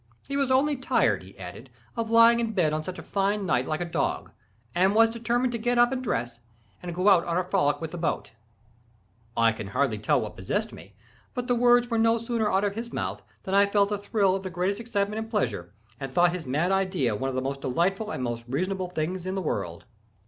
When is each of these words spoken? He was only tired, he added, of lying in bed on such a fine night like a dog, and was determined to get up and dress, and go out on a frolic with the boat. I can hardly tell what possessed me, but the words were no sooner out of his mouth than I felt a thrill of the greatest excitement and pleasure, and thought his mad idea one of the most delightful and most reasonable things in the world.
He 0.27 0.35
was 0.35 0.49
only 0.49 0.75
tired, 0.75 1.21
he 1.21 1.37
added, 1.37 1.69
of 1.95 2.09
lying 2.09 2.39
in 2.39 2.53
bed 2.53 2.73
on 2.73 2.83
such 2.83 2.97
a 2.97 3.03
fine 3.03 3.45
night 3.45 3.67
like 3.67 3.81
a 3.81 3.85
dog, 3.85 4.31
and 4.73 4.95
was 4.95 5.11
determined 5.11 5.51
to 5.51 5.59
get 5.59 5.77
up 5.77 5.91
and 5.91 6.03
dress, 6.03 6.39
and 6.81 6.95
go 6.95 7.07
out 7.07 7.23
on 7.25 7.37
a 7.37 7.43
frolic 7.43 7.79
with 7.79 7.91
the 7.91 7.99
boat. 7.99 8.31
I 9.37 9.51
can 9.51 9.67
hardly 9.67 9.99
tell 9.99 10.19
what 10.19 10.35
possessed 10.35 10.73
me, 10.73 10.95
but 11.35 11.45
the 11.47 11.53
words 11.53 11.91
were 11.91 11.99
no 11.99 12.17
sooner 12.17 12.51
out 12.51 12.63
of 12.63 12.73
his 12.73 12.91
mouth 12.91 13.21
than 13.43 13.53
I 13.53 13.67
felt 13.67 13.91
a 13.91 13.97
thrill 13.99 14.33
of 14.35 14.41
the 14.41 14.49
greatest 14.49 14.79
excitement 14.79 15.19
and 15.19 15.29
pleasure, 15.29 15.71
and 15.99 16.11
thought 16.11 16.33
his 16.33 16.47
mad 16.47 16.71
idea 16.71 17.15
one 17.15 17.29
of 17.29 17.35
the 17.35 17.41
most 17.43 17.61
delightful 17.61 18.09
and 18.09 18.23
most 18.23 18.43
reasonable 18.47 18.89
things 18.89 19.27
in 19.27 19.35
the 19.35 19.39
world. 19.43 19.85